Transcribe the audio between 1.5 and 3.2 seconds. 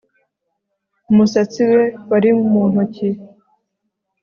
we wari mu ntoki